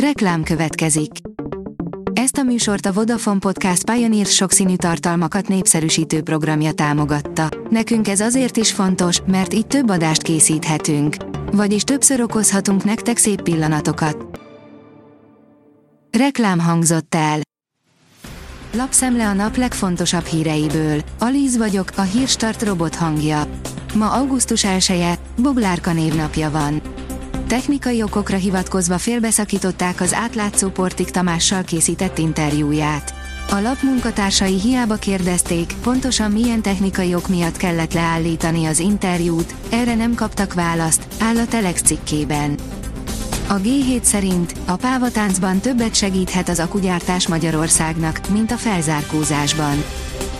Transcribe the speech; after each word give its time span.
Reklám 0.00 0.42
következik. 0.42 1.10
Ezt 2.12 2.36
a 2.36 2.42
műsort 2.42 2.86
a 2.86 2.92
Vodafone 2.92 3.38
Podcast 3.38 3.90
Pioneer 3.90 4.26
sokszínű 4.26 4.76
tartalmakat 4.76 5.48
népszerűsítő 5.48 6.22
programja 6.22 6.72
támogatta. 6.72 7.48
Nekünk 7.70 8.08
ez 8.08 8.20
azért 8.20 8.56
is 8.56 8.72
fontos, 8.72 9.20
mert 9.26 9.54
így 9.54 9.66
több 9.66 9.90
adást 9.90 10.22
készíthetünk. 10.22 11.16
Vagyis 11.52 11.82
többször 11.82 12.20
okozhatunk 12.20 12.84
nektek 12.84 13.16
szép 13.16 13.42
pillanatokat. 13.42 14.40
Reklám 16.18 16.58
hangzott 16.60 17.14
el. 17.14 17.40
Lapszemle 18.72 19.28
a 19.28 19.32
nap 19.32 19.56
legfontosabb 19.56 20.24
híreiből. 20.24 21.00
Alíz 21.18 21.56
vagyok, 21.56 21.90
a 21.96 22.02
hírstart 22.02 22.62
robot 22.62 22.94
hangja. 22.94 23.42
Ma 23.94 24.10
augusztus 24.10 24.64
1 24.64 24.86
-e, 24.88 25.18
Boglárka 25.42 25.92
névnapja 25.92 26.50
van. 26.50 26.95
Technikai 27.48 28.02
okokra 28.02 28.36
hivatkozva 28.36 28.98
félbeszakították 28.98 30.00
az 30.00 30.14
átlátszó 30.14 30.68
Portik 30.68 31.10
Tamással 31.10 31.62
készített 31.62 32.18
interjúját. 32.18 33.14
A 33.50 33.60
lap 33.60 33.82
munkatársai 33.82 34.60
hiába 34.60 34.94
kérdezték, 34.94 35.72
pontosan 35.82 36.30
milyen 36.30 36.62
technikai 36.62 37.14
ok 37.14 37.28
miatt 37.28 37.56
kellett 37.56 37.92
leállítani 37.92 38.64
az 38.64 38.78
interjút, 38.78 39.54
erre 39.70 39.94
nem 39.94 40.14
kaptak 40.14 40.54
választ, 40.54 41.06
áll 41.18 41.36
a 41.36 41.46
Telex 41.46 41.82
cikkében. 41.82 42.54
A 43.48 43.54
G7 43.54 44.02
szerint 44.02 44.54
a 44.64 44.76
pávatáncban 44.76 45.58
többet 45.58 45.94
segíthet 45.94 46.48
az 46.48 46.58
akugyártás 46.58 47.28
Magyarországnak, 47.28 48.20
mint 48.28 48.50
a 48.50 48.56
felzárkózásban. 48.56 49.84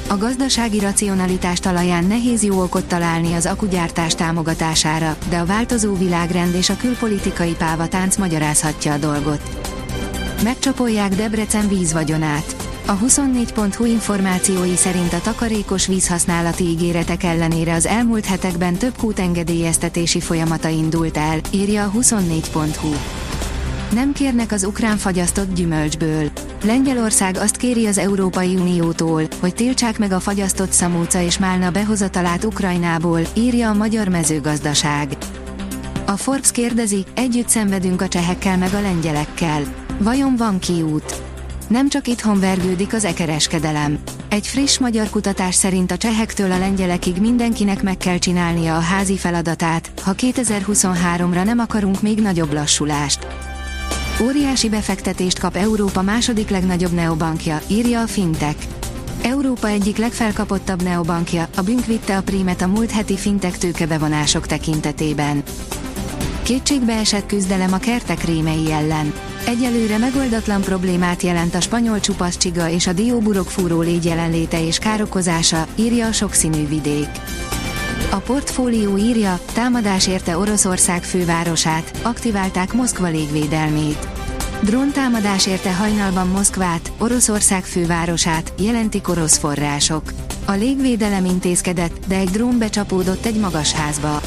A 0.08 0.16
gazdasági 0.16 0.80
racionalitás 0.80 1.58
talaján 1.58 2.04
nehéz 2.04 2.42
jó 2.42 2.62
okot 2.62 2.84
találni 2.84 3.34
az 3.34 3.46
akugyártás 3.46 4.14
támogatására, 4.14 5.16
de 5.28 5.38
a 5.38 5.46
változó 5.46 5.94
világrend 5.94 6.54
és 6.54 6.70
a 6.70 6.76
külpolitikai 6.76 7.54
pávatánc 7.54 8.16
magyarázhatja 8.16 8.92
a 8.92 8.98
dolgot. 8.98 9.42
Megcsapolják 10.42 11.14
Debrecen 11.14 11.68
vízvagyonát. 11.68 12.56
A 12.86 12.98
24.hu 12.98 13.84
információi 13.84 14.76
szerint 14.76 15.12
a 15.12 15.20
takarékos 15.20 15.86
vízhasználati 15.86 16.64
ígéretek 16.64 17.22
ellenére 17.22 17.74
az 17.74 17.86
elmúlt 17.86 18.24
hetekben 18.24 18.74
több 18.74 18.96
kút 18.96 19.18
engedélyeztetési 19.18 20.20
folyamata 20.20 20.68
indult 20.68 21.16
el, 21.16 21.40
írja 21.50 21.84
a 21.84 21.90
24.hu. 21.98 22.94
Nem 23.94 24.12
kérnek 24.12 24.52
az 24.52 24.64
ukrán 24.64 24.96
fagyasztott 24.96 25.54
gyümölcsből. 25.54 26.30
Lengyelország 26.66 27.36
azt 27.36 27.56
kéri 27.56 27.86
az 27.86 27.98
Európai 27.98 28.56
Uniótól, 28.56 29.22
hogy 29.40 29.54
tiltsák 29.54 29.98
meg 29.98 30.12
a 30.12 30.20
fagyasztott 30.20 30.72
szamóca 30.72 31.20
és 31.20 31.38
málna 31.38 31.70
behozatalát 31.70 32.44
Ukrajnából, 32.44 33.20
írja 33.34 33.70
a 33.70 33.74
magyar 33.74 34.08
mezőgazdaság. 34.08 35.16
A 36.06 36.16
Forbes 36.16 36.50
kérdezi, 36.50 37.04
együtt 37.14 37.48
szenvedünk 37.48 38.02
a 38.02 38.08
csehekkel 38.08 38.58
meg 38.58 38.74
a 38.74 38.80
lengyelekkel. 38.80 39.62
Vajon 39.98 40.36
van 40.36 40.58
kiút? 40.58 41.22
Nem 41.68 41.88
csak 41.88 42.06
itthon 42.06 42.40
vergődik 42.40 42.92
az 42.92 43.04
ekereskedelem. 43.04 43.98
Egy 44.28 44.46
friss 44.46 44.78
magyar 44.78 45.10
kutatás 45.10 45.54
szerint 45.54 45.90
a 45.90 45.96
csehektől 45.96 46.52
a 46.52 46.58
lengyelekig 46.58 47.20
mindenkinek 47.20 47.82
meg 47.82 47.96
kell 47.96 48.18
csinálnia 48.18 48.76
a 48.76 48.80
házi 48.80 49.16
feladatát, 49.16 49.92
ha 50.02 50.14
2023-ra 50.16 51.44
nem 51.44 51.58
akarunk 51.58 52.02
még 52.02 52.20
nagyobb 52.20 52.52
lassulást. 52.52 53.26
Óriási 54.22 54.68
befektetést 54.68 55.38
kap 55.38 55.56
Európa 55.56 56.02
második 56.02 56.48
legnagyobb 56.50 56.92
neobankja, 56.92 57.60
írja 57.66 58.00
a 58.00 58.06
Fintech. 58.06 58.66
Európa 59.22 59.68
egyik 59.68 59.96
legfelkapottabb 59.96 60.82
neobankja, 60.82 61.48
a 61.56 61.62
Bünk 61.62 61.86
vitte 61.86 62.16
a 62.16 62.22
prímet 62.22 62.62
a 62.62 62.66
múlt 62.66 62.90
heti 62.90 63.16
fintech 63.16 63.58
tőkebevonások 63.58 64.46
tekintetében. 64.46 65.42
Kétségbe 66.42 66.92
esett 66.92 67.26
küzdelem 67.26 67.72
a 67.72 67.78
kertek 67.78 68.24
rémei 68.24 68.72
ellen. 68.72 69.12
Egyelőre 69.46 69.98
megoldatlan 69.98 70.60
problémát 70.60 71.22
jelent 71.22 71.54
a 71.54 71.60
spanyol 71.60 72.00
csupaszcsiga 72.00 72.68
és 72.68 72.86
a 72.86 72.92
dióburok 72.92 73.50
fúró 73.50 73.80
légy 73.80 74.04
jelenléte 74.04 74.66
és 74.66 74.78
károkozása, 74.78 75.66
írja 75.74 76.06
a 76.06 76.12
sokszínű 76.12 76.66
vidék. 76.68 77.08
A 78.10 78.16
portfólió 78.16 78.96
írja, 78.96 79.40
támadás 79.54 80.06
érte 80.06 80.38
Oroszország 80.38 81.02
fővárosát, 81.02 82.00
aktiválták 82.02 82.72
Moszkva 82.72 83.06
légvédelmét. 83.06 84.08
Drón 84.62 84.92
támadás 84.92 85.46
érte 85.46 85.74
hajnalban 85.74 86.28
Moszkvát, 86.28 86.92
Oroszország 86.98 87.64
fővárosát, 87.64 88.52
jelentik 88.58 89.08
orosz 89.08 89.38
források. 89.38 90.12
A 90.44 90.52
légvédelem 90.52 91.24
intézkedett, 91.24 92.06
de 92.06 92.16
egy 92.16 92.30
drón 92.30 92.58
becsapódott 92.58 93.24
egy 93.24 93.36
magas 93.40 93.72
házba. 93.72 94.20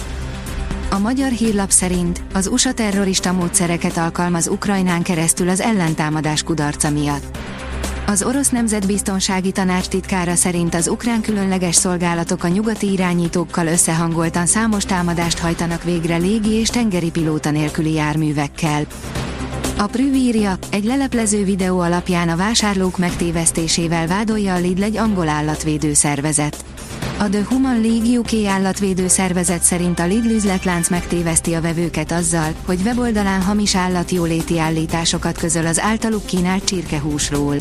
A 0.92 0.98
magyar 1.00 1.32
hírlap 1.32 1.72
szerint 1.72 2.22
az 2.34 2.48
USA 2.48 2.74
terrorista 2.74 3.32
módszereket 3.32 3.98
alkalmaz 3.98 4.48
Ukrajnán 4.48 5.02
keresztül 5.02 5.50
az 5.50 5.62
ellentámadás 5.62 6.44
kudarca 6.44 6.90
miatt. 6.90 7.38
Az 8.10 8.24
orosz 8.24 8.50
nemzetbiztonsági 8.50 9.52
tanács 9.52 9.88
titkára 9.88 10.36
szerint 10.36 10.76
az 10.76 10.88
ukrán 10.88 11.22
különleges 11.22 11.76
szolgálatok 11.76 12.44
a 12.44 12.48
nyugati 12.48 12.92
irányítókkal 12.92 13.68
összehangoltan 13.68 14.46
számos 14.46 14.84
támadást 14.84 15.40
hajtanak 15.40 15.84
végre 15.84 16.18
légi 16.18 16.50
és 16.50 16.70
tengeri 16.70 17.10
pilóta 17.10 17.52
nélküli 17.52 17.94
járművekkel. 17.94 18.86
A 19.78 19.88
Prüv 19.88 20.14
írja, 20.14 20.58
egy 20.72 20.84
leleplező 20.84 21.44
videó 21.44 21.80
alapján 21.80 22.30
a 22.30 22.36
vásárlók 22.36 22.98
megtévesztésével 22.98 24.08
vádolja 24.08 24.54
a 24.54 24.60
Lidl 24.60 24.84
egy 24.84 24.98
angol 24.98 25.30
állatvédő 25.30 25.94
szervezet. 25.94 26.66
A 27.18 27.30
The 27.30 27.46
Human 27.50 27.82
League 27.82 28.20
UK 28.20 28.46
állatvédő 28.48 29.08
szervezet 29.08 29.62
szerint 29.62 30.00
a 30.00 30.06
Lidl 30.06 30.30
üzletlánc 30.30 30.90
megtéveszti 30.90 31.54
a 31.54 31.62
vevőket 31.62 32.12
azzal, 32.12 32.54
hogy 32.66 32.80
weboldalán 32.86 33.42
hamis 33.42 33.76
állatjóléti 33.76 34.60
állításokat 34.60 35.38
közöl 35.38 35.66
az 35.66 35.80
általuk 35.80 36.26
kínált 36.26 36.64
csirkehúsról. 36.64 37.56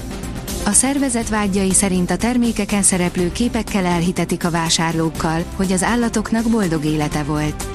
A 0.68 0.72
szervezet 0.72 1.28
vágyai 1.28 1.72
szerint 1.72 2.10
a 2.10 2.16
termékeken 2.16 2.82
szereplő 2.82 3.32
képekkel 3.32 3.84
elhitetik 3.84 4.44
a 4.44 4.50
vásárlókkal, 4.50 5.44
hogy 5.56 5.72
az 5.72 5.82
állatoknak 5.82 6.50
boldog 6.50 6.84
élete 6.84 7.22
volt. 7.22 7.66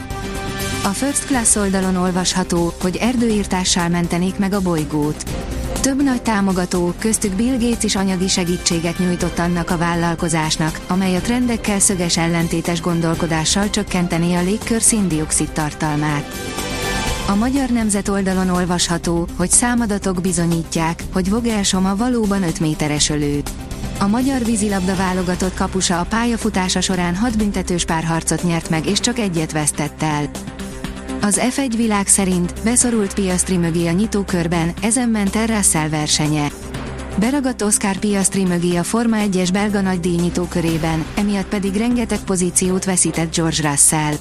A 0.83 0.87
First 0.87 1.25
Class 1.25 1.55
oldalon 1.55 1.95
olvasható, 1.95 2.73
hogy 2.81 2.95
erdőírtással 2.95 3.87
mentenék 3.87 4.37
meg 4.37 4.53
a 4.53 4.61
bolygót. 4.61 5.23
Több 5.81 6.03
nagy 6.03 6.21
támogató, 6.21 6.93
köztük 6.99 7.33
Bill 7.33 7.57
Gates 7.57 7.83
is 7.83 7.95
anyagi 7.95 8.27
segítséget 8.27 8.97
nyújtott 8.97 9.39
annak 9.39 9.69
a 9.69 9.77
vállalkozásnak, 9.77 10.79
amely 10.87 11.15
a 11.15 11.21
trendekkel 11.21 11.79
szöges 11.79 12.17
ellentétes 12.17 12.81
gondolkodással 12.81 13.69
csökkentené 13.69 14.35
a 14.35 14.43
légkör 14.43 14.81
széndiokszid 14.81 15.51
tartalmát. 15.51 16.25
A 17.27 17.35
Magyar 17.35 17.69
Nemzet 17.69 18.07
oldalon 18.07 18.49
olvasható, 18.49 19.27
hogy 19.37 19.49
számadatok 19.49 20.21
bizonyítják, 20.21 21.03
hogy 21.13 21.29
Vogelsoma 21.29 21.95
valóban 21.95 22.43
5 22.43 22.59
méteres 22.59 23.09
ölő. 23.09 23.41
A 23.99 24.07
magyar 24.07 24.45
vízilabda 24.45 24.95
válogatott 24.95 25.53
kapusa 25.53 25.99
a 25.99 26.03
pályafutása 26.03 26.81
során 26.81 27.15
6 27.15 27.37
büntetős 27.37 27.85
párharcot 27.85 28.43
nyert 28.43 28.69
meg 28.69 28.87
és 28.87 28.99
csak 28.99 29.19
egyet 29.19 29.51
vesztett 29.51 30.03
el. 30.03 30.29
Az 31.21 31.41
F1 31.55 31.73
világ 31.75 32.07
szerint 32.07 32.53
beszorult 32.63 33.13
Piastri 33.13 33.57
mögé 33.57 33.87
a 33.87 33.91
nyitókörben, 33.91 34.73
ezen 34.81 35.09
ment 35.09 35.35
el 35.35 35.89
versenye. 35.89 36.51
Beragadt 37.19 37.61
Oscar 37.61 37.97
Piastri 37.97 38.43
mögé 38.43 38.75
a 38.75 38.83
Forma 38.83 39.17
1-es 39.19 39.49
belga 39.53 39.81
nagydíj 39.81 40.15
nyitókörében, 40.15 41.05
emiatt 41.15 41.47
pedig 41.47 41.75
rengeteg 41.75 42.19
pozíciót 42.19 42.85
veszített 42.85 43.35
George 43.35 43.69
Russell. 43.69 44.13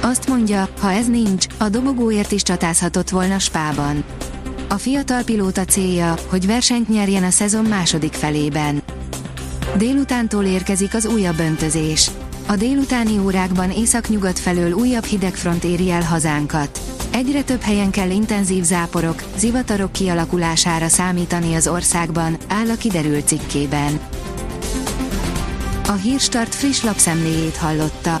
Azt 0.00 0.28
mondja, 0.28 0.68
ha 0.80 0.92
ez 0.92 1.06
nincs, 1.08 1.46
a 1.58 1.68
dobogóért 1.68 2.32
is 2.32 2.42
csatázhatott 2.42 3.08
volna 3.08 3.38
Spában. 3.38 4.04
A 4.68 4.74
fiatal 4.74 5.22
pilóta 5.22 5.64
célja, 5.64 6.14
hogy 6.28 6.46
versenyt 6.46 6.88
nyerjen 6.88 7.24
a 7.24 7.30
szezon 7.30 7.64
második 7.64 8.12
felében. 8.12 8.82
Délutántól 9.76 10.44
érkezik 10.44 10.94
az 10.94 11.06
újabb 11.06 11.38
öntözés. 11.38 12.10
A 12.46 12.56
délutáni 12.56 13.18
órákban 13.18 13.70
északnyugat 13.70 14.38
felől 14.38 14.72
újabb 14.72 15.04
hidegfront 15.04 15.64
éri 15.64 15.90
el 15.90 16.02
hazánkat. 16.02 16.80
Egyre 17.10 17.42
több 17.42 17.60
helyen 17.60 17.90
kell 17.90 18.10
intenzív 18.10 18.64
záporok, 18.64 19.22
zivatarok 19.36 19.92
kialakulására 19.92 20.88
számítani 20.88 21.54
az 21.54 21.68
országban, 21.68 22.36
áll 22.48 22.70
a 22.70 22.76
kiderült 22.76 23.26
cikkében. 23.26 24.00
A 25.86 25.92
Hírstart 25.92 26.54
friss 26.54 26.82
lapszemléjét 26.82 27.56
hallotta. 27.56 28.20